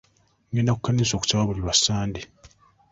[0.51, 2.21] Ngenda ku kkanisa okusaba buli lwasande